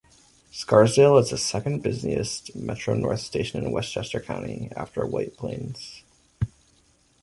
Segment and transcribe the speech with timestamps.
[0.49, 6.03] Scarsdale is the second busiest Metro-North station in Westchester County, after White Plains.